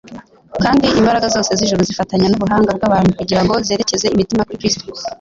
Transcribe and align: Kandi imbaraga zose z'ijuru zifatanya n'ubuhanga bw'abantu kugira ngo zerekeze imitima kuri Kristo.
Kandi 0.63 0.85
imbaraga 0.99 1.27
zose 1.35 1.51
z'ijuru 1.57 1.81
zifatanya 1.89 2.27
n'ubuhanga 2.29 2.71
bw'abantu 2.77 3.11
kugira 3.19 3.41
ngo 3.43 3.53
zerekeze 3.67 4.05
imitima 4.15 4.45
kuri 4.45 4.59
Kristo. 4.61 4.83